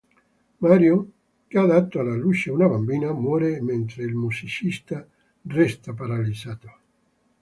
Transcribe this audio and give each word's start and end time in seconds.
Marion, 0.61 1.11
che 1.47 1.59
ha 1.59 1.67
dato 1.67 1.99
alla 1.99 2.15
luce 2.15 2.49
una 2.49 2.67
bambina, 2.67 3.13
muore 3.13 3.61
mentre 3.61 4.01
il 4.01 4.15
musicista 4.15 5.07
resta 5.43 5.93
paralizzato. 5.93 6.75